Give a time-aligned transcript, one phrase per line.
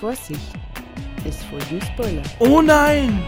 [0.00, 0.40] Vorsicht,
[1.28, 2.22] es folgen Spoiler.
[2.38, 3.22] Oh nein!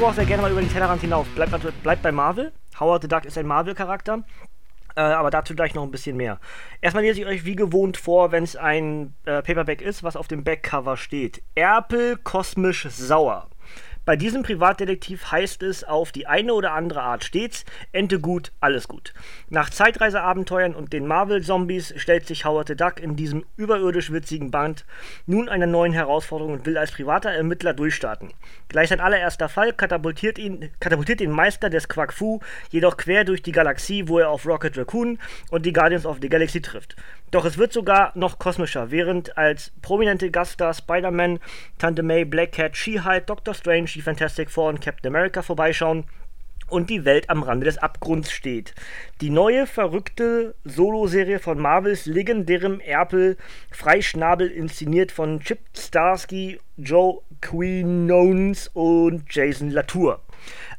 [0.00, 1.26] Gucke auch sehr gerne mal über den Tellerrand hinaus.
[1.34, 2.52] Bleibt, bleibt bei Marvel.
[2.78, 4.24] Howard the Duck ist ein Marvel-Charakter.
[4.96, 6.40] Äh, aber dazu gleich noch ein bisschen mehr.
[6.80, 10.26] Erstmal lese ich euch wie gewohnt vor, wenn es ein äh, Paperback ist, was auf
[10.26, 11.42] dem Backcover steht.
[11.54, 13.50] Erpel kosmisch sauer.
[14.06, 18.88] Bei diesem Privatdetektiv heißt es auf die eine oder andere Art stets, Ente gut, alles
[18.88, 19.12] gut.
[19.50, 24.86] Nach Zeitreiseabenteuern und den Marvel-Zombies stellt sich Howard the Duck in diesem überirdisch witzigen Band
[25.26, 28.32] nun einer neuen Herausforderung und will als privater Ermittler durchstarten.
[28.68, 32.40] Gleich sein allererster Fall katapultiert ihn, katapultiert den Meister des Quack Fu
[32.70, 35.18] jedoch quer durch die Galaxie, wo er auf Rocket Raccoon
[35.50, 36.96] und die Guardians of the Galaxy trifft.
[37.30, 41.38] Doch es wird sogar noch kosmischer, während als prominente Gaststar Spider-Man,
[41.78, 46.04] Tante May, Black Cat, She-Hulk, Doctor Strange, die Fantastic Four und Captain America vorbeischauen
[46.70, 48.74] und die Welt am Rande des Abgrunds steht.
[49.20, 53.36] Die neue, verrückte Solo-Serie von Marvels legendärem Erpel,
[53.70, 60.20] Freischnabel, inszeniert von Chip Starsky, Joe Quinones und Jason Latour.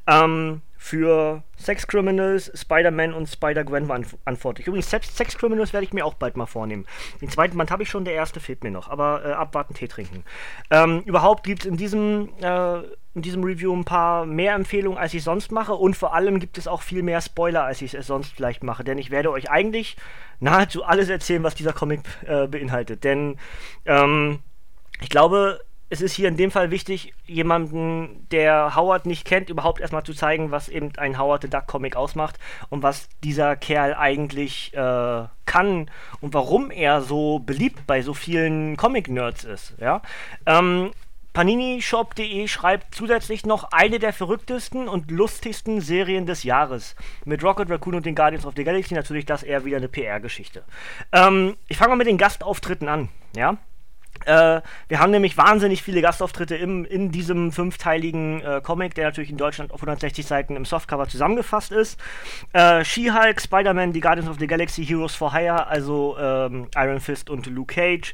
[0.07, 4.65] Ähm, für Sex Criminals, Spider-Man und Spider-Gwen waren verantwortlich.
[4.65, 6.87] Übrigens, Sex, Sex Criminals werde ich mir auch bald mal vornehmen.
[7.21, 8.89] Den zweiten Band habe ich schon, der erste fehlt mir noch.
[8.89, 10.23] Aber äh, abwarten, Tee trinken.
[10.71, 12.79] Ähm, überhaupt gibt es in diesem, äh,
[13.13, 15.75] in diesem Review ein paar mehr Empfehlungen, als ich sonst mache.
[15.75, 18.83] Und vor allem gibt es auch viel mehr Spoiler, als ich es sonst vielleicht mache.
[18.83, 19.97] Denn ich werde euch eigentlich
[20.39, 23.03] nahezu alles erzählen, was dieser Comic äh, beinhaltet.
[23.03, 23.37] Denn
[23.85, 24.39] ähm,
[24.99, 25.61] ich glaube,
[25.91, 30.13] es ist hier in dem Fall wichtig, jemanden, der Howard nicht kennt, überhaupt erstmal zu
[30.13, 32.39] zeigen, was eben ein Howard the Duck Comic ausmacht
[32.69, 38.77] und was dieser Kerl eigentlich äh, kann und warum er so beliebt bei so vielen
[38.77, 39.73] Comic-Nerds ist.
[39.81, 40.01] Ja?
[40.45, 40.91] Ähm,
[41.33, 46.95] PaniniShop.de schreibt zusätzlich noch eine der verrücktesten und lustigsten Serien des Jahres.
[47.25, 50.63] Mit Rocket Raccoon und den Guardians of the Galaxy natürlich das eher wieder eine PR-Geschichte.
[51.11, 53.09] Ähm, ich fange mal mit den Gastauftritten an.
[53.35, 53.57] Ja?
[54.25, 59.31] Äh, wir haben nämlich wahnsinnig viele Gastauftritte im, in diesem fünfteiligen äh, Comic, der natürlich
[59.31, 61.99] in Deutschland auf 160 Seiten im Softcover zusammengefasst ist.
[62.53, 67.29] Äh, She-Hulk, Spider-Man, die Guardians of the Galaxy, Heroes for Hire, also ähm, Iron Fist
[67.29, 68.13] und Luke Cage.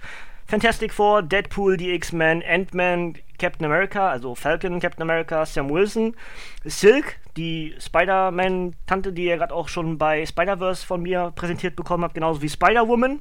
[0.50, 6.16] Fantastic Four, Deadpool, die X-Men, Ant-Man, Captain America, also Falcon, Captain America, Sam Wilson,
[6.64, 12.14] Silk, die Spider-Man-Tante, die ihr gerade auch schon bei Spider-Verse von mir präsentiert bekommen habt,
[12.14, 13.20] genauso wie Spider-Woman.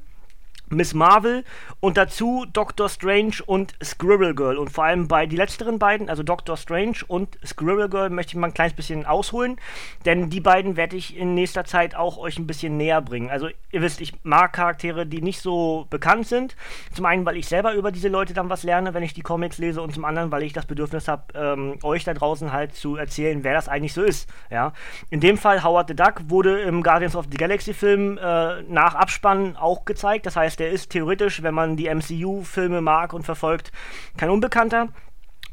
[0.69, 1.43] Miss Marvel
[1.79, 4.57] und dazu Doctor Strange und Squirrel Girl.
[4.57, 8.35] Und vor allem bei die letzteren beiden, also Doctor Strange und Squirrel Girl, möchte ich
[8.35, 9.57] mal ein kleines bisschen ausholen,
[10.05, 13.29] denn die beiden werde ich in nächster Zeit auch euch ein bisschen näher bringen.
[13.29, 16.55] Also ihr wisst, ich mag Charaktere, die nicht so bekannt sind.
[16.93, 19.57] Zum einen, weil ich selber über diese Leute dann was lerne, wenn ich die Comics
[19.57, 22.95] lese und zum anderen, weil ich das Bedürfnis habe, ähm, euch da draußen halt zu
[22.95, 24.29] erzählen, wer das eigentlich so ist.
[24.49, 24.73] Ja?
[25.09, 28.95] In dem Fall Howard the Duck wurde im Guardians of the Galaxy Film äh, nach
[28.95, 30.25] Abspann auch gezeigt.
[30.25, 33.71] Das heißt, der ist theoretisch, wenn man die MCU-Filme mag und verfolgt,
[34.17, 34.89] kein Unbekannter.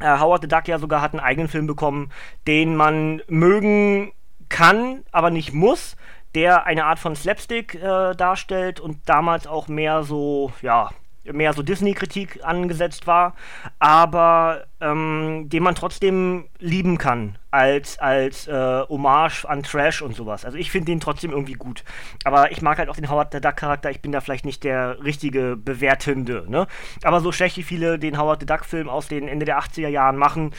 [0.00, 2.10] Äh, Howard the Duck ja sogar hat einen eigenen Film bekommen,
[2.46, 4.12] den man mögen
[4.48, 5.96] kann, aber nicht muss,
[6.34, 10.90] der eine Art von Slapstick äh, darstellt und damals auch mehr so, ja,
[11.32, 13.34] mehr so Disney-Kritik angesetzt war,
[13.78, 20.44] aber ähm, den man trotzdem lieben kann als, als äh, Hommage an Trash und sowas.
[20.44, 21.84] Also ich finde den trotzdem irgendwie gut.
[22.24, 25.02] Aber ich mag halt auch den Howard the Duck-Charakter, ich bin da vielleicht nicht der
[25.02, 26.66] richtige Bewertende, ne?
[27.02, 30.16] Aber so schlecht wie viele den Howard the Duck-Film aus den Ende der 80er Jahren
[30.16, 30.52] machen,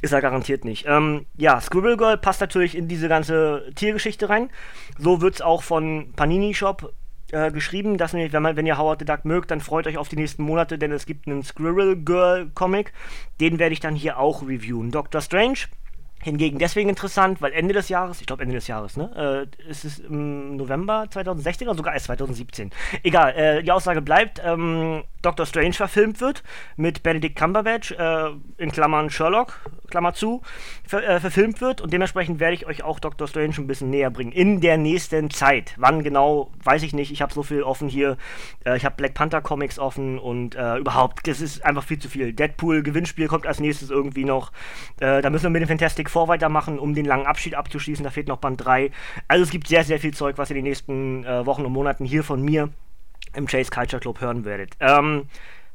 [0.00, 0.86] ist er garantiert nicht.
[0.86, 4.50] Ähm, ja, Squirrel Girl passt natürlich in diese ganze Tiergeschichte rein.
[4.96, 6.92] So wird es auch von Panini Shop
[7.32, 9.98] äh, geschrieben, dass nämlich, wenn, man, wenn ihr Howard the Duck mögt, dann freut euch
[9.98, 12.92] auf die nächsten Monate, denn es gibt einen Squirrel Girl Comic.
[13.40, 14.90] Den werde ich dann hier auch reviewen.
[14.90, 15.58] Doctor Strange.
[16.20, 19.46] Hingegen deswegen interessant, weil Ende des Jahres, ich glaube Ende des Jahres, ne?
[19.64, 22.72] Äh, ist es im November 2016 oder sogar erst 2017.
[23.04, 26.42] Egal, äh, die Aussage bleibt, ähm, Doctor Strange verfilmt wird
[26.76, 29.60] mit Benedict Cumberbatch, äh, in Klammern Sherlock,
[29.90, 30.42] Klammer zu,
[30.86, 34.10] ver äh, verfilmt wird und dementsprechend werde ich euch auch Doctor Strange ein bisschen näher
[34.10, 34.32] bringen.
[34.32, 35.74] In der nächsten Zeit.
[35.76, 37.10] Wann genau, weiß ich nicht.
[37.10, 38.16] Ich habe so viel offen hier.
[38.64, 42.08] Äh, ich habe Black Panther Comics offen und äh, überhaupt, das ist einfach viel zu
[42.08, 42.32] viel.
[42.32, 44.52] Deadpool Gewinnspiel kommt als nächstes irgendwie noch.
[45.00, 48.04] Äh, da müssen wir mit dem Fantastic Four weitermachen, um den langen Abschied abzuschließen.
[48.04, 48.90] Da fehlt noch Band 3.
[49.26, 52.04] Also es gibt sehr, sehr viel Zeug, was in den nächsten äh, Wochen und Monaten
[52.04, 52.70] hier von mir
[53.34, 54.74] im Chase Culture Club hören werdet.
[54.80, 55.28] Ähm,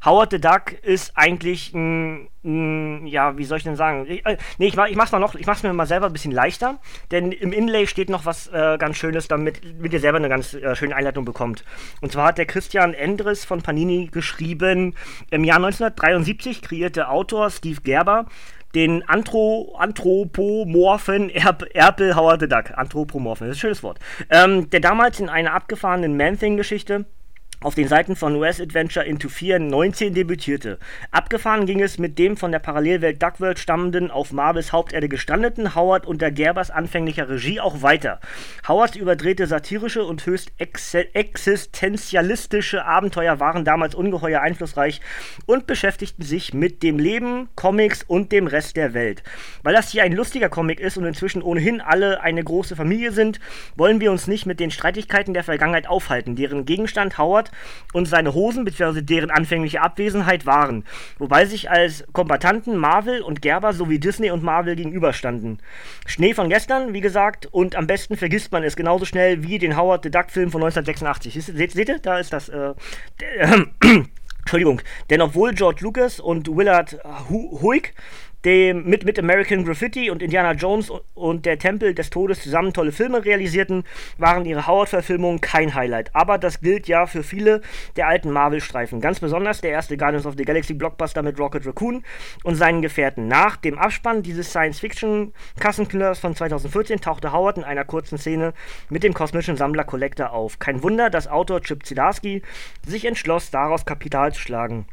[0.06, 4.06] Howard the Duck ist eigentlich ein, ein ja, wie soll ich denn sagen?
[4.10, 6.34] Ich, äh, nee, ich, ich mach's mal noch, ich mach's mir mal selber ein bisschen
[6.34, 6.78] leichter,
[7.12, 10.54] denn im Inlay steht noch was äh, ganz Schönes, damit, damit ihr selber eine ganz
[10.54, 11.64] äh, schöne Einleitung bekommt.
[12.02, 14.94] Und zwar hat der Christian Endres von Panini geschrieben,
[15.32, 18.26] im Jahr 1973 kreierte Autor Steve Gerber
[18.76, 22.72] den Anthro anthropomorphen Erb Erpel Howard the Duck.
[22.76, 24.00] Anthropomorphen, das ist ein schönes Wort.
[24.30, 27.06] Ähm, der damals in einer abgefahrenen Man-Thing-Geschichte
[27.64, 30.78] auf den Seiten von US Adventure Into Fear 19 debütierte.
[31.12, 36.06] Abgefahren ging es mit dem von der Parallelwelt Duckworld stammenden, auf Marbles Haupterde gestrandeten Howard
[36.06, 38.20] unter Gerbers anfänglicher Regie auch weiter.
[38.68, 45.00] Howards überdrehte satirische und höchst ex existenzialistische Abenteuer waren damals ungeheuer einflussreich
[45.46, 49.24] und beschäftigten sich mit dem Leben, Comics und dem Rest der Welt.
[49.64, 53.40] Weil das hier ein lustiger Comic ist und inzwischen ohnehin alle eine große Familie sind,
[53.76, 57.53] wollen wir uns nicht mit den Streitigkeiten der Vergangenheit aufhalten, deren Gegenstand Howard
[57.94, 59.02] und seine Hosen bzw.
[59.02, 60.84] deren anfängliche Abwesenheit waren,
[61.18, 65.60] wobei sich als Kombatanten Marvel und Gerber sowie Disney und Marvel gegenüberstanden.
[66.06, 69.78] Schnee von gestern, wie gesagt, und am besten vergisst man es genauso schnell wie den
[69.78, 71.46] Howard the Duck Film von 1986.
[71.46, 72.00] Seht, ihr?
[72.00, 72.50] Da ist das.
[72.50, 72.74] Äh,
[74.40, 74.82] Entschuldigung.
[75.10, 76.98] Denn obwohl George Lucas und Willard
[77.30, 77.94] Huig
[78.46, 82.92] dem, mit, mit American Graffiti und Indiana Jones und der Tempel des Todes zusammen tolle
[82.92, 83.84] Filme realisierten,
[84.18, 86.14] waren ihre Howard-Verfilmungen kein Highlight.
[86.14, 87.62] Aber das gilt ja für viele
[87.96, 89.00] der alten Marvel-Streifen.
[89.00, 92.04] Ganz besonders der erste Guardians of the Galaxy Blockbuster mit Rocket Raccoon
[92.44, 93.28] und seinen Gefährten.
[93.28, 98.54] Nach dem Abspann dieses Science-Fiction-Kassenknüllers von 2014 tauchte Howard in einer kurzen Szene
[98.90, 100.60] mit dem kosmischen Sammler Collector auf.
[100.60, 102.42] Kein Wunder, dass Autor Chip Zdarsky
[102.86, 104.86] sich entschloss, daraus Kapital zu schlagen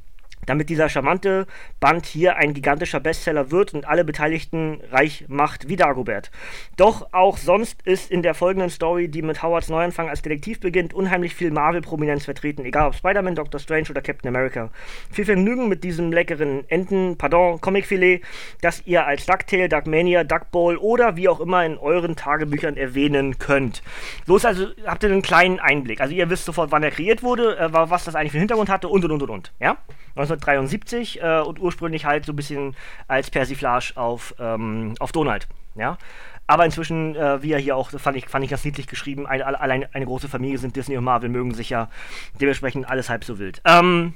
[0.46, 1.46] damit dieser charmante
[1.81, 6.31] Band hier ein gigantischer Bestseller wird und alle Beteiligten reich macht wie Dagobert.
[6.76, 10.94] Doch auch sonst ist in der folgenden Story, die mit Howards Neuanfang als Detektiv beginnt,
[10.94, 14.70] unheimlich viel Marvel-Prominenz vertreten, egal ob Spider-Man, Doctor Strange oder Captain America.
[15.10, 18.22] Viel Vergnügen mit diesem leckeren Enten, pardon, Comicfilet,
[18.60, 23.82] das ihr als Ducktail, Duckmania, Duckball oder wie auch immer in euren Tagebüchern erwähnen könnt.
[24.26, 26.00] So ist also, habt ihr einen kleinen Einblick.
[26.00, 28.69] Also ihr wisst sofort, wann er kreiert wurde, äh, was das eigentlich für einen Hintergrund
[28.69, 29.52] hatte und und und und und.
[29.60, 29.76] Ja?
[30.31, 32.77] 1973 äh, und ursprünglich halt so ein bisschen
[33.09, 35.49] als Persiflage auf, ähm, auf Donald.
[35.75, 35.99] Ja?
[36.47, 39.47] Aber inzwischen, äh, wie er hier auch, fand ich, fand ich ganz niedlich geschrieben, eine,
[39.47, 41.88] allein eine große Familie sind Disney und Marvel, mögen sich ja
[42.41, 43.62] dementsprechend alles halb so wild.
[43.65, 44.15] Ähm,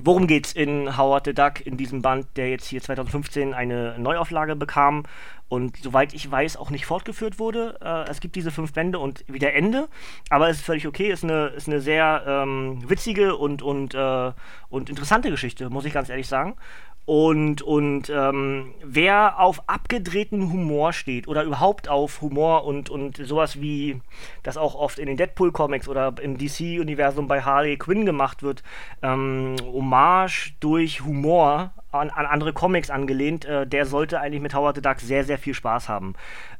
[0.00, 4.56] Worum geht's in Howard the Duck in diesem Band, der jetzt hier 2015 eine Neuauflage
[4.56, 5.04] bekam
[5.52, 7.78] und soweit ich weiß auch nicht fortgeführt wurde?
[7.82, 9.86] Äh, es gibt diese fünf Bände und wieder Ende,
[10.30, 11.12] aber es ist völlig okay.
[11.12, 14.32] Ist eine, ist eine sehr ähm, witzige und, und, äh,
[14.70, 16.56] und interessante Geschichte, muss ich ganz ehrlich sagen.
[17.04, 23.60] Und, und ähm, wer auf abgedrehten Humor steht oder überhaupt auf Humor und, und sowas
[23.60, 24.00] wie
[24.42, 28.62] das auch oft in den Deadpool-Comics oder im DC-Universum bei Harley Quinn gemacht wird,
[29.02, 34.76] ähm, Hommage durch Humor an, an andere Comics angelehnt, äh, der sollte eigentlich mit Howard
[34.76, 36.14] the Duck sehr, sehr viel Spaß haben.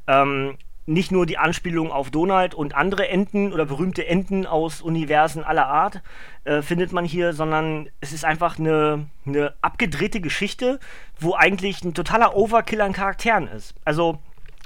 [0.07, 5.43] Ähm, nicht nur die Anspielung auf Donald und andere Enten oder berühmte Enten aus Universen
[5.43, 6.01] aller Art
[6.43, 10.79] äh, findet man hier, sondern es ist einfach eine, eine abgedrehte Geschichte,
[11.19, 13.75] wo eigentlich ein totaler Overkill an Charakteren ist.
[13.85, 14.19] Also,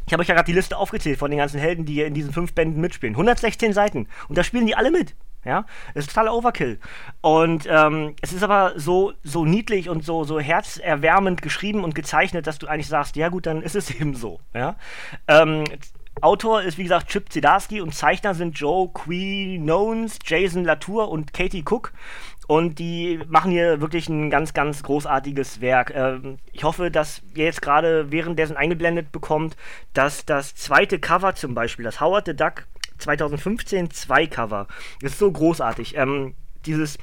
[0.07, 2.13] ich habe euch ja gerade die Liste aufgezählt von den ganzen Helden, die hier in
[2.13, 3.13] diesen fünf Bänden mitspielen.
[3.13, 4.07] 116 Seiten.
[4.27, 5.15] Und da spielen die alle mit.
[5.47, 6.77] Ja, es ist totaler Overkill.
[7.21, 12.47] Und ähm, es ist aber so, so niedlich und so, so herzerwärmend geschrieben und gezeichnet,
[12.47, 14.41] dass du eigentlich sagst, ja gut, dann ist es eben so.
[14.53, 14.75] Ja?
[15.29, 15.63] Ähm,
[16.19, 21.63] Autor ist wie gesagt Chip Zdarsky und Zeichner sind Joe Quinones, Jason Latour und Katie
[21.65, 21.93] Cook.
[22.47, 25.93] Und die machen hier wirklich ein ganz, ganz großartiges Werk.
[25.95, 29.55] Ähm, ich hoffe, dass ihr jetzt gerade währenddessen eingeblendet bekommt,
[29.93, 32.65] dass das zweite Cover zum Beispiel, das Howard the Duck
[32.97, 34.67] 2015 2 Cover,
[35.01, 35.95] ist so großartig.
[35.97, 36.33] Ähm,
[36.65, 36.97] dieses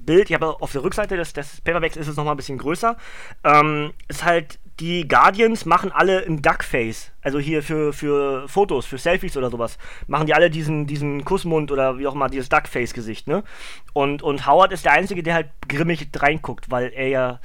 [0.00, 2.96] Bild, ich habe auf der Rückseite des, des Paperbacks ist es nochmal ein bisschen größer,
[3.44, 7.12] ähm, ist halt die Guardians machen alle ein Duckface.
[7.20, 9.78] Also hier für, für Fotos, für Selfies oder sowas.
[10.06, 13.44] Machen die alle diesen, diesen Kussmund oder wie auch immer, dieses Duckface-Gesicht, ne?
[13.92, 17.40] Und, und Howard ist der Einzige, der halt grimmig reinguckt, weil er ja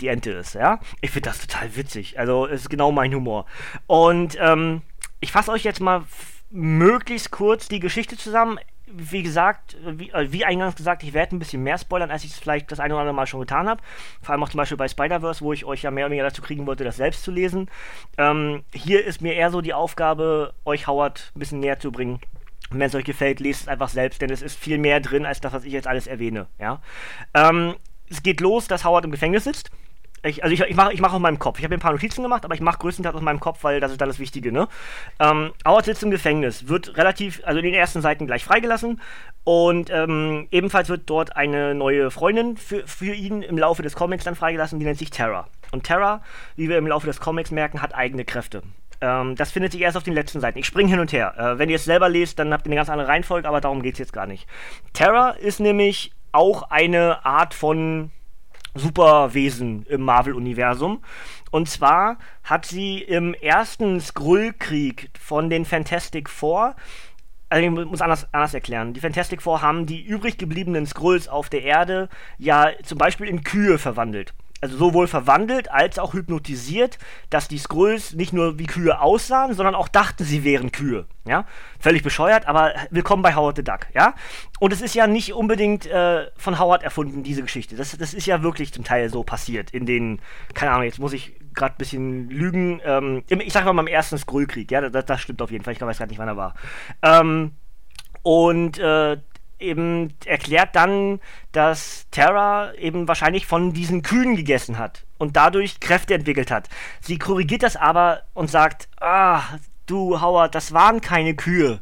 [0.00, 0.80] die Ente ist, ja?
[1.02, 2.18] Ich finde das total witzig.
[2.18, 3.44] Also, es ist genau mein Humor.
[3.86, 4.80] Und ähm,
[5.20, 6.04] ich fasse euch jetzt mal
[6.50, 8.58] möglichst kurz die Geschichte zusammen
[8.92, 12.32] wie gesagt, wie, äh, wie, eingangs gesagt, ich werde ein bisschen mehr spoilern, als ich
[12.32, 13.82] es vielleicht das eine oder andere Mal schon getan habe.
[14.20, 16.42] Vor allem auch zum Beispiel bei Spider-Verse, wo ich euch ja mehr oder weniger dazu
[16.42, 17.70] kriegen wollte, das selbst zu lesen.
[18.18, 22.20] Ähm, hier ist mir eher so die Aufgabe, euch Howard ein bisschen näher zu bringen.
[22.70, 25.40] Wenn es euch gefällt, lest es einfach selbst, denn es ist viel mehr drin, als
[25.40, 26.46] das, was ich jetzt alles erwähne.
[26.58, 26.80] Ja?
[27.34, 27.74] Ähm,
[28.08, 29.70] es geht los, dass Howard im Gefängnis sitzt
[30.22, 31.58] Ich, also ich, ich mache ich mach auf meinem Kopf.
[31.58, 33.92] Ich habe ein paar Notizen gemacht, aber ich mache größtenteils aus meinem Kopf, weil das
[33.92, 34.68] ist dann das Wichtige, ne?
[35.18, 39.00] Ähm, Howard sitzt im Gefängnis, wird relativ, also in den ersten Seiten gleich freigelassen
[39.44, 44.24] und ähm, ebenfalls wird dort eine neue Freundin für, für ihn im Laufe des Comics
[44.24, 45.48] dann freigelassen, die nennt sich Terra.
[45.72, 46.22] Und Terra,
[46.56, 48.62] wie wir im Laufe des Comics merken, hat eigene Kräfte.
[49.00, 50.58] Ähm, das findet sich erst auf den letzten Seiten.
[50.58, 51.34] Ich springe hin und her.
[51.38, 53.82] Äh, wenn ihr es selber lest, dann habt ihr eine ganz andere Reihenfolge, aber darum
[53.82, 54.46] geht es jetzt gar nicht.
[54.92, 58.10] Terra ist nämlich auch eine Art von
[58.74, 61.02] Superwesen im Marvel-Universum.
[61.50, 66.76] Und zwar hat sie im ersten Skrull-Krieg von den Fantastic Four
[67.52, 68.92] also ich muss anders, anders erklären.
[68.94, 72.08] Die Fantastic Four haben die übrig gebliebenen Skrulls auf der Erde
[72.38, 76.98] ja zum Beispiel in Kühe verwandelt also sowohl verwandelt als auch hypnotisiert,
[77.30, 81.06] dass die Skrulls nicht nur wie Kühe aussahen, sondern auch dachten, sie wären Kühe.
[81.24, 81.46] Ja,
[81.78, 83.86] völlig bescheuert, aber willkommen bei Howard the Duck.
[83.94, 84.14] Ja,
[84.58, 87.76] und es ist ja nicht unbedingt äh, von Howard erfunden diese Geschichte.
[87.76, 90.20] Das, das ist ja wirklich zum Teil so passiert in den,
[90.54, 92.80] keine Ahnung, jetzt muss ich gerade ein bisschen lügen.
[92.84, 94.70] Ähm, ich sag mal beim ersten Skrullkrieg.
[94.70, 95.72] Ja, das, das, stimmt auf jeden Fall.
[95.72, 96.54] Ich weiß gerade nicht, wann er war.
[97.02, 97.52] Ähm,
[98.22, 99.18] und äh,
[99.60, 101.20] eben erklärt dann,
[101.52, 106.68] dass Terra eben wahrscheinlich von diesen Kühen gegessen hat und dadurch Kräfte entwickelt hat.
[107.00, 109.42] Sie korrigiert das aber und sagt, ah,
[109.86, 111.80] du Howard, das waren keine Kühe.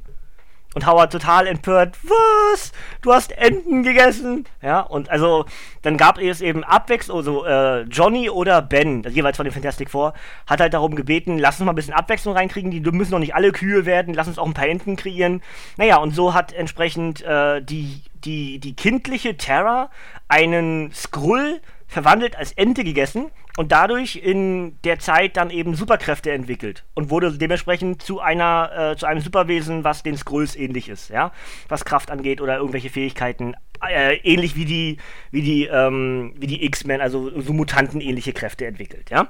[0.74, 2.72] Und Howard total empört, was?
[3.00, 4.44] Du hast Enten gegessen?
[4.60, 5.46] Ja, und also,
[5.80, 9.88] dann gab es eben Abwechslung, also äh, Johnny oder Ben, also jeweils von den Fantastic
[9.88, 10.12] Four,
[10.46, 13.34] hat halt darum gebeten, lass uns mal ein bisschen Abwechslung reinkriegen, die müssen noch nicht
[13.34, 15.42] alle Kühe werden, lass uns auch ein paar Enten kreieren.
[15.78, 19.90] Naja, und so hat entsprechend äh, die, die, die kindliche Terra
[20.28, 26.84] einen Skrull verwandelt als Ente gegessen und dadurch in der Zeit dann eben Superkräfte entwickelt
[26.94, 31.32] und wurde dementsprechend zu einer äh, zu einem Superwesen, was den Skrulls ähnlich ist, ja,
[31.68, 34.98] was Kraft angeht oder irgendwelche Fähigkeiten, äh, ähnlich wie die
[35.32, 39.28] wie die ähm, wie die X-Men, also so Mutanten-ähnliche Kräfte entwickelt, ja.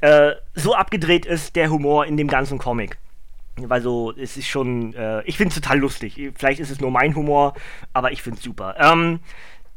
[0.00, 2.96] Äh, so abgedreht ist der Humor in dem ganzen Comic.
[3.58, 6.20] Weil so, es ist schon, äh, ich finde es total lustig.
[6.34, 7.54] Vielleicht ist es nur mein Humor,
[7.94, 8.74] aber ich finde es super.
[8.78, 9.20] Ähm,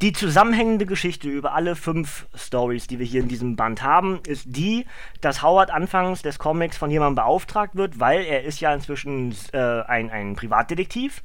[0.01, 4.45] die zusammenhängende Geschichte über alle fünf Stories, die wir hier in diesem Band haben, ist
[4.47, 4.85] die,
[5.19, 9.81] dass Howard anfangs des Comics von jemandem beauftragt wird, weil er ist ja inzwischen äh,
[9.81, 11.21] ein, ein Privatdetektiv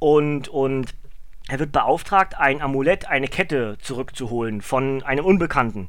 [0.00, 0.94] und, und
[1.48, 5.88] er wird beauftragt, ein Amulett, eine Kette zurückzuholen von einem Unbekannten.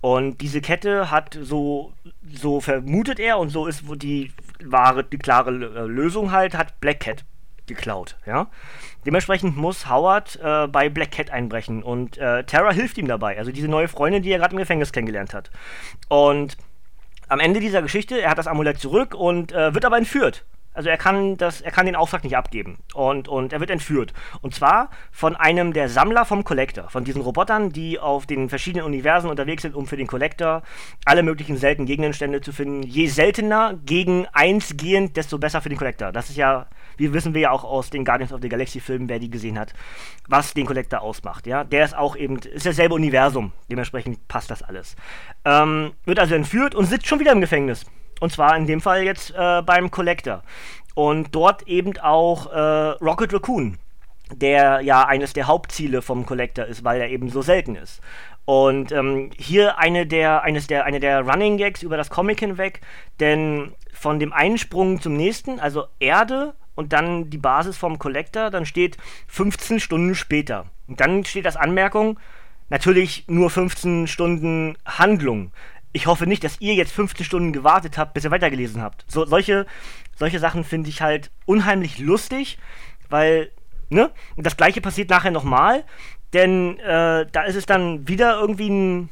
[0.00, 1.92] Und diese Kette hat so,
[2.32, 4.32] so vermutet er und so ist die
[4.64, 7.24] wahre, die klare Lösung halt, hat Black Cat
[7.66, 8.48] geklaut, ja.
[9.04, 13.52] Dementsprechend muss Howard äh, bei Black Cat einbrechen und äh, Tara hilft ihm dabei, also
[13.52, 15.50] diese neue Freundin, die er gerade im Gefängnis kennengelernt hat.
[16.08, 16.56] Und
[17.28, 20.44] am Ende dieser Geschichte, er hat das Amulett zurück und äh, wird aber entführt.
[20.76, 22.78] Also er kann das, er kann den Auftrag nicht abgeben.
[22.94, 24.12] Und, und er wird entführt.
[24.42, 26.90] Und zwar von einem der Sammler vom Collector.
[26.90, 30.62] Von diesen Robotern, die auf den verschiedenen Universen unterwegs sind, um für den Collector
[31.04, 32.82] alle möglichen seltenen Gegenstände zu finden.
[32.82, 36.12] Je seltener gegen eins gehend, desto besser für den Collector.
[36.12, 36.66] Das ist ja,
[36.98, 39.58] wie wissen wir ja auch aus den Guardians of the Galaxy Filmen, wer die gesehen
[39.58, 39.72] hat,
[40.28, 41.46] was den Collector ausmacht.
[41.46, 43.52] Ja, der ist auch eben, ist dasselbe Universum.
[43.70, 44.94] Dementsprechend passt das alles.
[45.44, 47.86] Ähm, wird also entführt und sitzt schon wieder im Gefängnis.
[48.20, 50.42] Und zwar in dem Fall jetzt äh, beim Collector.
[50.94, 52.58] Und dort eben auch äh,
[53.04, 53.78] Rocket Raccoon,
[54.32, 58.00] der ja eines der Hauptziele vom Collector ist, weil er eben so selten ist.
[58.46, 62.80] Und ähm, hier eine der, eines der, eine der Running Gags über das Comic hinweg,
[63.18, 68.50] denn von dem einen Sprung zum nächsten, also Erde und dann die Basis vom Collector,
[68.50, 70.66] dann steht 15 Stunden später.
[70.86, 72.20] Und dann steht das Anmerkung,
[72.68, 75.50] natürlich nur 15 Stunden Handlung
[75.96, 79.06] ich hoffe nicht, dass ihr jetzt 15 Stunden gewartet habt, bis ihr weitergelesen habt.
[79.08, 79.64] So, solche,
[80.14, 82.58] solche Sachen finde ich halt unheimlich lustig,
[83.08, 83.50] weil,
[83.88, 84.10] ne?
[84.36, 85.84] Und das gleiche passiert nachher nochmal,
[86.34, 89.08] denn äh, da ist es dann wieder irgendwie ein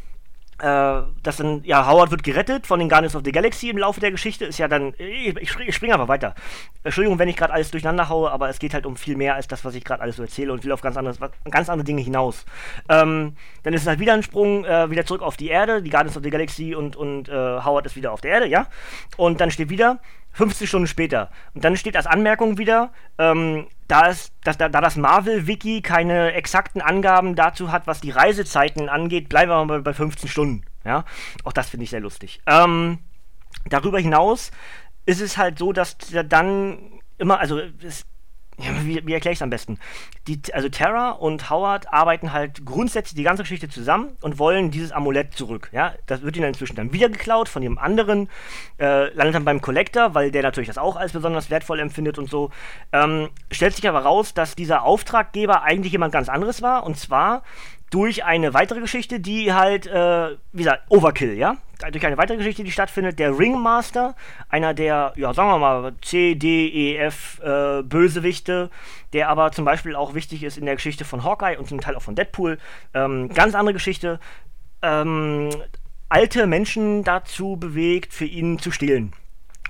[0.59, 4.01] äh, dass dann, ja, Howard wird gerettet von den Guardians of the Galaxy im Laufe
[4.01, 6.35] der Geschichte, ist ja dann, ich, ich, springe aber weiter.
[6.83, 9.49] Entschuldigung, wenn ich gerade alles durcheinander haue, aber es geht halt um viel mehr als
[9.49, 11.19] das, was ich gerade alles so erzähle und will auf ganz, anderes,
[11.51, 12.45] ganz andere Dinge hinaus.
[12.89, 15.91] Ähm, dann ist es halt wieder ein Sprung, äh, wieder zurück auf die Erde, die
[15.91, 18.67] Guardians of the Galaxy und, und äh, Howard ist wieder auf der Erde, ja.
[19.17, 19.99] Und dann steht wieder,
[20.35, 21.31] 50 Stunden später.
[21.55, 26.81] Und dann steht als Anmerkung wieder, ähm, da, es, da, da das Marvel-Wiki keine exakten
[26.81, 30.64] Angaben dazu hat, was die Reisezeiten angeht, bleiben wir mal bei 15 Stunden.
[30.85, 31.05] Ja?
[31.45, 32.41] Auch das finde ich sehr lustig.
[32.47, 32.99] Ähm,
[33.69, 34.50] darüber hinaus
[35.07, 35.97] ist es halt so, dass
[36.29, 38.07] dann immer, also es
[38.59, 39.79] ja, wie, wie erkläre ich es am besten?
[40.29, 44.93] Die, also Terra und Howard arbeiten halt grundsätzlich die ganze Geschichte zusammen und wollen dieses
[44.93, 45.71] Amulett zurück.
[45.73, 48.29] Ja, das wird ihnen inzwischen dann wieder geklaut von dem anderen,
[48.79, 52.31] äh, landet dann beim Collector, weil der natürlich das auch als besonders wertvoll empfindet und
[52.31, 52.51] so.
[52.93, 57.43] Ähm, stellt sich aber raus, dass dieser Auftraggeber eigentlich jemand ganz anderes war und zwar
[57.91, 61.57] durch eine weitere Geschichte, die halt, äh, wie gesagt, Overkill, ja?
[61.91, 64.14] Durch eine weitere Geschichte, die stattfindet, der Ringmaster,
[64.49, 68.71] einer der, ja, sagen wir mal, C, D, E, F äh, Bösewichte,
[69.12, 71.97] der aber zum Beispiel auch wichtig ist in der Geschichte von Hawkeye und zum Teil
[71.97, 72.59] auch von Deadpool.
[72.95, 74.21] Ähm, ganz andere Geschichte.
[74.83, 75.50] Ähm,
[76.09, 79.12] alte Menschen dazu bewegt, für ihn zu stehlen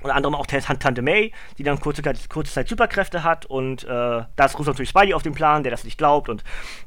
[0.05, 4.45] unter anderem auch Tante May, die dann kurze, kurze Zeit Superkräfte hat und äh, da
[4.45, 6.43] ist natürlich Spidey auf dem Plan, der das nicht glaubt und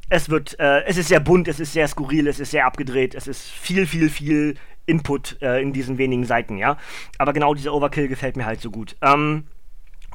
[0.09, 3.15] es wird, äh, es ist sehr bunt, es ist sehr skurril, es ist sehr abgedreht,
[3.15, 4.55] es ist viel, viel, viel
[4.89, 6.77] Input äh, in diesen wenigen Seiten, ja.
[7.19, 8.97] Aber genau dieser Overkill gefällt mir halt so gut.
[9.03, 9.47] Ähm,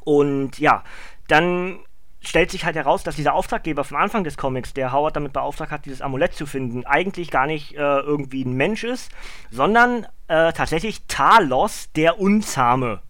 [0.03, 0.83] und ja,
[1.27, 1.79] dann
[2.19, 5.71] stellt sich halt heraus, dass dieser Auftraggeber vom Anfang des Comics, der Howard damit beauftragt
[5.71, 9.11] hat, dieses Amulett zu finden, eigentlich gar nicht äh, irgendwie ein Mensch ist,
[9.51, 13.01] sondern äh, tatsächlich Talos der Unzahme.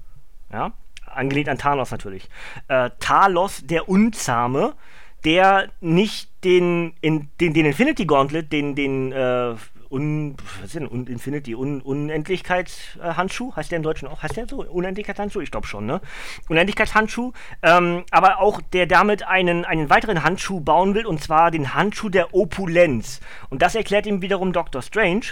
[0.51, 0.74] Ja,
[1.05, 2.27] angelehnt an Thanos natürlich.
[2.67, 4.74] Äh, Talos der Unzahme,
[5.24, 9.55] der nicht den, in, den, den Infinity Gauntlet, den, den äh,
[9.93, 14.63] Un, was denn, Infinity, Un Unendlichkeitshandschuh, heißt der im Deutschen auch, heißt der so?
[14.63, 15.41] Unendlichkeitshandschuh?
[15.41, 16.01] Ich glaube schon, ne?
[16.50, 17.31] Unendlichkeitshandschuh,
[17.62, 22.09] ähm, aber auch der damit einen, einen weiteren Handschuh bauen will, und zwar den Handschuh
[22.09, 23.19] der Opulenz.
[23.50, 24.81] Und das erklärt ihm wiederum Dr.
[24.81, 25.27] Strange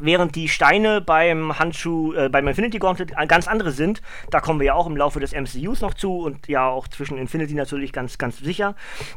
[0.00, 4.02] während die Steine beim Handschuh, äh, beim Infinity Gauntlet ganz andere sind.
[4.30, 7.18] Da kommen wir ja auch im Laufe des MCUs noch zu und ja auch zwischen
[7.18, 8.74] Infinity natürlich ganz, ganz sicher.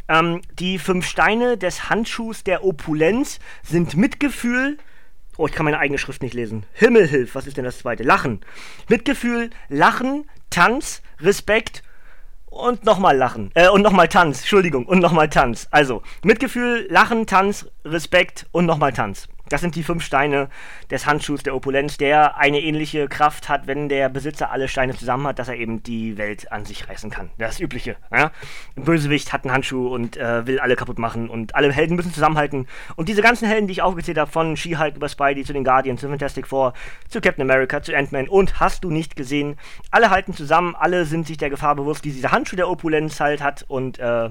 [0.08, 4.78] Ähm, die fünf Steine des Handschuhs der Opulenz sind Mitgefühl.
[5.38, 6.66] Oh, ich kann meine eigene Schrift nicht lesen.
[6.74, 8.04] Himmelhilf, was ist denn das zweite?
[8.04, 8.42] Lachen.
[8.88, 11.82] Mitgefühl, Lachen, Tanz, Respekt
[12.46, 13.50] und nochmal Lachen.
[13.56, 15.68] Äh, und nochmal Tanz, Entschuldigung, und nochmal Tanz.
[15.72, 19.28] Also, Mitgefühl, Lachen, Tanz, Respekt und nochmal Tanz.
[19.50, 20.50] Das sind die fünf Steine
[20.90, 25.28] des Handschuhs der Opulenz, der eine ähnliche Kraft hat, wenn der Besitzer alle Steine zusammen
[25.28, 27.30] hat, dass er eben die Welt an sich reißen kann.
[27.38, 27.98] Das Übliche.
[28.12, 28.32] Ja?
[28.78, 32.14] Ein Bösewicht hat einen Handschuh und äh, will alle kaputt machen und alle Helden müssen
[32.14, 32.68] zusammenhalten.
[32.96, 36.02] Und diese ganzen Helden, die ich aufgezählt habe, von She-Hulk über Spidey zu den Guardians,
[36.02, 36.74] zu Fantastic Four,
[37.10, 39.58] zu Captain America, zu Ant-Man und hast du nicht gesehen,
[39.92, 43.44] alle halten zusammen, alle sind sich der Gefahr bewusst, die dieser Handschuh der Opulenz halt
[43.44, 44.30] hat und äh,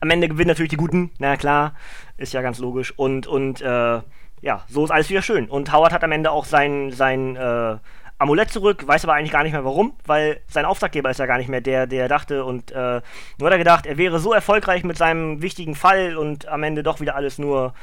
[0.00, 1.74] am Ende gewinnen natürlich die Guten, na klar,
[2.16, 2.92] ist ja ganz logisch.
[2.96, 4.00] Und, und äh,
[4.42, 5.48] ja, so ist alles wieder schön.
[5.48, 7.76] Und Howard hat am Ende auch sein, sein äh,
[8.22, 11.38] Amulett zurück, weiß aber eigentlich gar nicht mehr warum, weil sein Auftraggeber ist ja gar
[11.38, 13.00] nicht mehr der, der dachte und äh,
[13.38, 16.82] nur hat er gedacht, er wäre so erfolgreich mit seinem wichtigen Fall und am Ende
[16.82, 17.74] doch wieder alles nur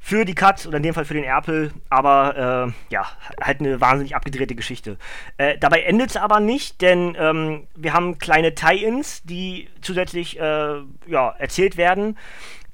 [0.00, 3.06] für die Cut oder in dem Fall für den Erpel, aber äh, ja,
[3.42, 4.96] halt eine wahnsinnig abgedrehte Geschichte.
[5.36, 10.76] Äh, dabei endet es aber nicht, denn ähm, wir haben kleine Tie-Ins, die zusätzlich äh,
[11.06, 12.16] ja, erzählt werden.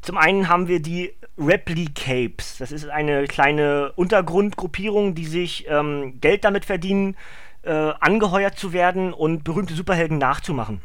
[0.04, 2.58] Zum einen haben wir die Replicapes.
[2.58, 7.16] Das ist eine kleine Untergrundgruppierung, die sich ähm, Geld damit verdienen,
[7.62, 10.82] äh, angeheuert zu werden und berühmte Superhelden nachzumachen.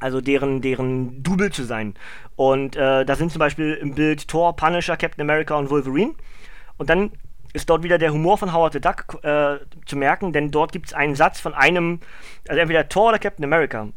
[0.00, 1.94] Also deren, deren Double zu sein.
[2.34, 6.14] Und äh, da sind zum Beispiel im Bild Thor, Punisher, Captain America und Wolverine.
[6.76, 7.12] Und dann
[7.52, 10.86] ist dort wieder der Humor von Howard the Duck äh, zu merken, denn dort gibt
[10.86, 12.00] es einen Satz von einem,
[12.48, 13.88] also entweder Thor oder Captain America.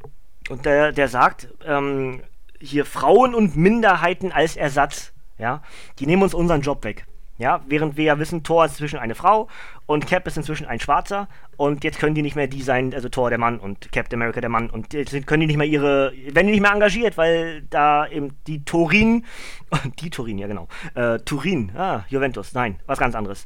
[0.47, 2.21] Und der, der sagt, ähm,
[2.61, 5.13] hier Frauen und Minderheiten als Ersatz.
[5.37, 5.61] Ja,
[5.99, 7.05] die nehmen uns unseren Job weg.
[7.39, 9.47] Ja, während wir ja wissen, Thor ist inzwischen eine Frau
[9.85, 13.07] und Cap ist inzwischen ein Schwarzer und jetzt können die nicht mehr die sein, also
[13.07, 16.11] Thor der Mann und Captain America der Mann und jetzt können die nicht mehr ihre,
[16.11, 19.23] werden die nicht mehr engagiert, weil da eben die Turin,
[20.01, 23.45] die Turin, ja genau, äh, Turin, ah, Juventus, nein, was ganz anderes.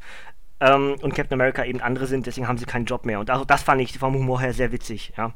[0.59, 3.45] Ähm, und Captain America eben andere sind, deswegen haben sie keinen Job mehr und auch
[3.45, 5.33] das fand ich vom Humor her sehr witzig, ja.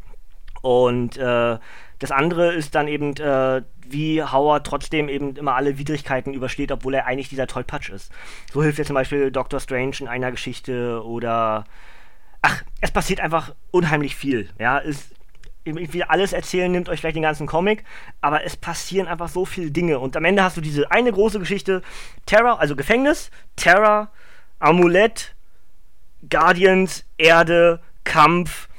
[0.64, 1.60] Und äh,
[2.00, 6.94] das andere ist dann eben, äh, wie Howard trotzdem eben immer alle Widrigkeiten übersteht, obwohl
[6.94, 8.12] er eigentlich dieser Tollpatsch ist.
[8.54, 11.66] So hilft er zum Beispiel Doctor Strange in einer Geschichte oder.
[12.42, 14.50] Ach, es passiert einfach unheimlich viel.
[14.60, 15.10] Ja, es,
[15.64, 17.84] ich will alles erzählen, nimmt euch vielleicht den ganzen Comic,
[18.22, 20.00] aber es passieren einfach so viele Dinge.
[20.00, 21.82] Und am Ende hast du diese eine große Geschichte:
[22.26, 24.10] Terror, also Gefängnis, Terror,
[24.60, 25.36] Amulett,
[26.30, 28.70] Guardians, Erde, Kampf,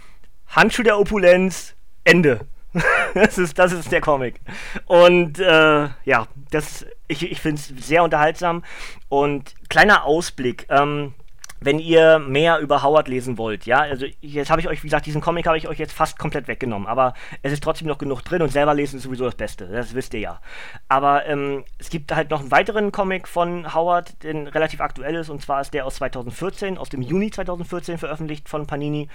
[0.46, 2.46] Handschuh der Opulenz, Ende.
[3.14, 4.40] das, ist, das ist der Comic.
[4.86, 8.64] Und äh, ja, das, ich, ich finde es sehr unterhaltsam.
[9.08, 10.66] Und kleiner Ausblick.
[10.68, 11.14] Ähm,
[11.60, 15.06] wenn ihr mehr über Howard lesen wollt, ja, also jetzt habe ich euch, wie gesagt,
[15.06, 18.22] diesen Comic habe ich euch jetzt fast komplett weggenommen, aber es ist trotzdem noch genug
[18.22, 20.40] drin und selber lesen ist sowieso das Beste, das wisst ihr ja.
[20.88, 25.30] Aber ähm, es gibt halt noch einen weiteren Comic von Howard, der relativ aktuell ist,
[25.30, 29.08] und zwar ist der aus 2014, aus dem Juni 2014 veröffentlicht von Panini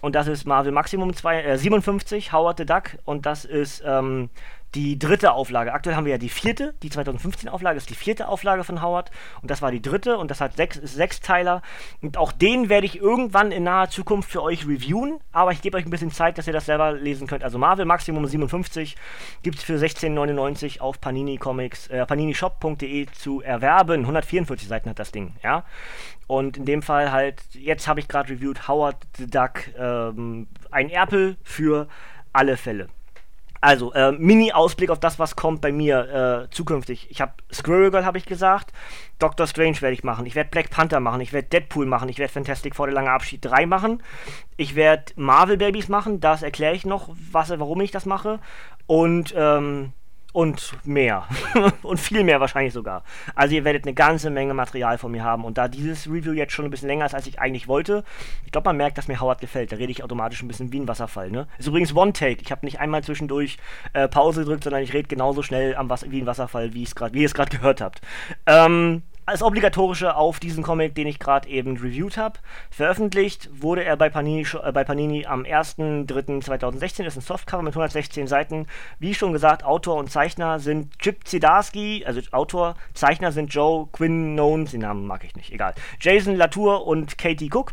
[0.00, 4.30] und das ist Marvel Maximum 2, äh, 57, Howard the Duck und das ist ähm,
[4.74, 5.72] die dritte Auflage.
[5.72, 9.10] Aktuell haben wir ja die vierte, die 2015 Auflage ist die vierte Auflage von Howard
[9.42, 11.62] und das war die dritte und das hat sechs, ist Sechsteiler
[12.02, 15.76] und auch den werde ich irgendwann in naher Zukunft für euch reviewen, aber ich gebe
[15.76, 17.42] euch ein bisschen Zeit, dass ihr das selber lesen könnt.
[17.42, 18.96] Also Marvel Maximum 57
[19.42, 24.02] gibt es für 16,99 auf Panini Comics, äh, paninishop.de zu erwerben.
[24.02, 25.64] 144 Seiten hat das Ding, ja.
[26.26, 30.88] Und in dem Fall halt, jetzt habe ich gerade reviewed Howard the Duck, ähm, ein
[30.88, 31.88] Erpel für
[32.32, 32.88] alle Fälle.
[33.60, 37.08] Also, äh, Mini-Ausblick auf das, was kommt bei mir äh, zukünftig.
[37.10, 38.72] Ich habe Squirrel Girl, habe ich gesagt.
[39.18, 40.24] Doctor Strange werde ich machen.
[40.24, 41.20] Ich werde Black Panther machen.
[41.20, 42.08] Ich werde Deadpool machen.
[42.08, 44.02] Ich werde Fantastic Four der lange Abschied 3 machen.
[44.56, 46.20] Ich werde Marvel Babies machen.
[46.20, 48.40] Das erkläre ich noch, was, warum ich das mache.
[48.86, 49.92] Und ähm,
[50.32, 51.26] und mehr.
[51.82, 53.02] und viel mehr wahrscheinlich sogar.
[53.34, 55.44] Also ihr werdet eine ganze Menge Material von mir haben.
[55.44, 58.04] Und da dieses Review jetzt schon ein bisschen länger ist, als ich eigentlich wollte,
[58.44, 59.72] ich glaube, man merkt, dass mir Howard gefällt.
[59.72, 61.30] Da rede ich automatisch ein bisschen wie ein Wasserfall.
[61.30, 61.46] Ne?
[61.58, 62.42] Ist übrigens One-Take.
[62.42, 63.58] Ich habe nicht einmal zwischendurch
[63.92, 67.12] äh, Pause gedrückt, sondern ich rede genauso schnell am Was wie ein Wasserfall, wie, grad,
[67.14, 68.00] wie ihr es gerade gehört habt.
[68.46, 72.38] Ähm, als obligatorische auf diesen Comic, den ich gerade eben reviewed habe.
[72.70, 77.04] Veröffentlicht wurde er bei Panini, äh, bei Panini am 1.3.2016.
[77.04, 78.66] Ist ein Softcover mit 116 Seiten.
[78.98, 84.34] Wie schon gesagt, Autor und Zeichner sind Chip Zdarsky, also Autor, Zeichner sind Joe Quinn
[84.34, 85.74] Knowns, den Namen mag ich nicht, egal.
[86.00, 87.72] Jason Latour und Katie Cook.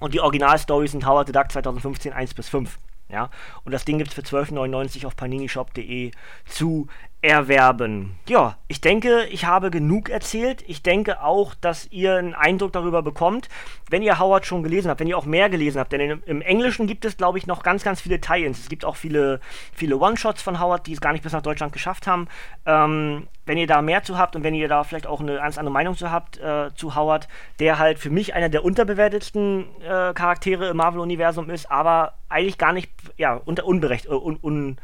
[0.00, 2.78] Und die Originalstories sind Howard the Duck 2015 1 bis 5.
[3.10, 3.28] Ja,
[3.64, 6.12] und das Ding gibt es für 12,99 auf paninishop.de
[6.46, 6.86] zu
[7.22, 8.16] erwerben.
[8.28, 10.64] Ja, ich denke, ich habe genug erzählt.
[10.66, 13.48] Ich denke auch, dass ihr einen Eindruck darüber bekommt,
[13.90, 15.92] wenn ihr Howard schon gelesen habt, wenn ihr auch mehr gelesen habt.
[15.92, 18.60] Denn im, im Englischen gibt es, glaube ich, noch ganz, ganz viele Tie-Ins.
[18.60, 19.40] Es gibt auch viele,
[19.74, 22.26] viele One-Shots von Howard, die es gar nicht bis nach Deutschland geschafft haben.
[22.64, 25.58] Ähm, wenn ihr da mehr zu habt und wenn ihr da vielleicht auch eine ganz
[25.58, 27.28] andere Meinung zu habt äh, zu Howard,
[27.58, 32.72] der halt für mich einer der unterbewertetsten äh, Charaktere im Marvel-Universum ist, aber eigentlich gar
[32.72, 34.78] nicht, ja, unter unberecht, äh, un, un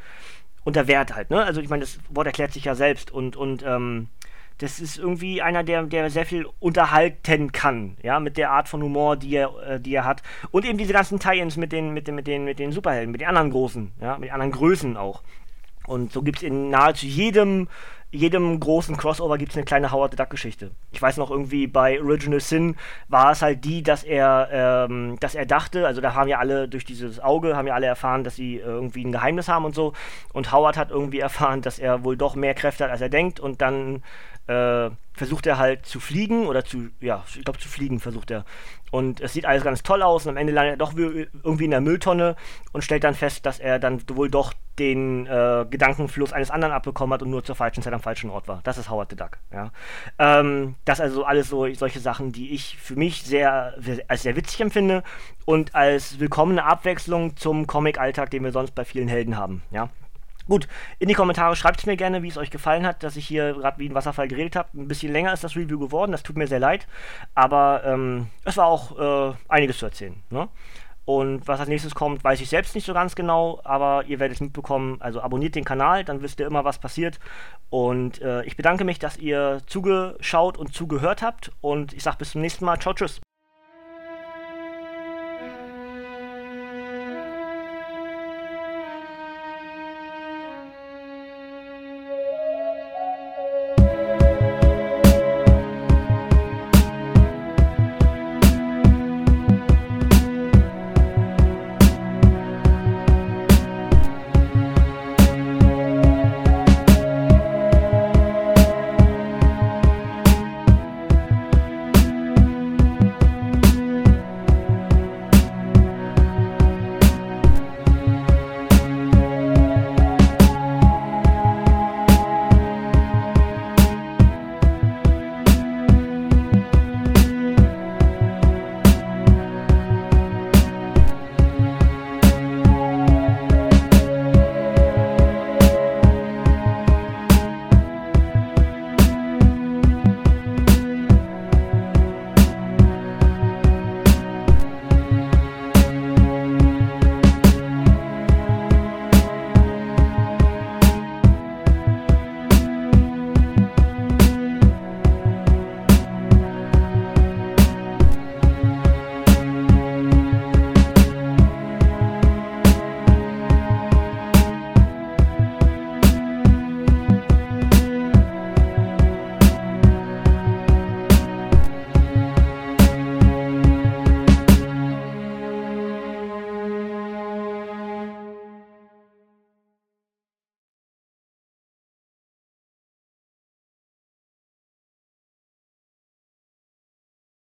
[0.67, 1.45] unter Wert halt, ne?
[1.45, 4.09] Also ich meine, das Wort erklärt sich ja selbst und, und ähm,
[4.59, 8.83] das ist irgendwie einer, der, der sehr viel unterhalten kann, ja, mit der Art von
[8.83, 10.25] Humor, die er, äh, die er hat.
[10.51, 13.21] Und eben diese ganzen Tie-Ins mit den, mit, den, mit, den, mit den Superhelden, mit
[13.21, 15.23] den anderen Großen, ja, mit den anderen Größen auch.
[15.87, 17.69] Und so gibt es in nahezu jedem
[18.11, 20.71] jedem großen Crossover gibt es eine kleine Howard the Duck Geschichte.
[20.93, 22.77] Ich weiß noch irgendwie bei Original Sin
[23.09, 24.49] war es halt die, dass er,
[24.89, 27.87] ähm, dass er dachte, also da haben ja alle durch dieses Auge haben ja alle
[27.87, 29.93] erfahren, dass sie irgendwie ein Geheimnis haben und so.
[30.33, 33.41] Und Howard hat irgendwie erfahren, dass er wohl doch mehr Kräfte hat, als er denkt.
[33.41, 34.03] Und dann
[34.47, 38.45] äh, versucht er halt zu fliegen oder zu, ja, ich glaube zu fliegen versucht er.
[38.91, 41.71] Und es sieht alles ganz toll aus und am Ende landet er doch irgendwie in
[41.71, 42.37] der Mülltonne
[42.73, 47.15] und stellt dann fest, dass er dann wohl doch den äh, Gedankenfluss eines anderen abbekommen
[47.15, 48.61] hat und nur zur falschen Zeit am falschen Ort war.
[48.63, 49.71] Das ist Howard the Duck, ja.
[50.19, 53.75] Ähm, das also alles so solche Sachen, die ich für mich sehr,
[54.07, 55.03] als sehr witzig empfinde
[55.47, 59.89] und als willkommene Abwechslung zum Comic-Alltag, den wir sonst bei vielen Helden haben, ja.
[60.49, 63.55] Gut, in die Kommentare schreibt mir gerne, wie es euch gefallen hat, dass ich hier
[63.55, 64.69] gerade wie ein Wasserfall geredet habe.
[64.75, 66.87] Ein bisschen länger ist das Review geworden, das tut mir sehr leid.
[67.35, 70.23] Aber ähm, es war auch äh, einiges zu erzählen.
[70.31, 70.49] Ne?
[71.05, 74.37] Und was als nächstes kommt, weiß ich selbst nicht so ganz genau, aber ihr werdet
[74.37, 74.97] es mitbekommen.
[75.01, 77.21] Also abonniert den Kanal, dann wisst ihr immer, was passiert.
[77.71, 81.53] Und äh, ich bedanke mich, dass ihr zugeschaut und zugehört habt.
[81.61, 82.79] Und ich sage bis zum nächsten Mal.
[82.81, 83.21] Ciao, tschüss.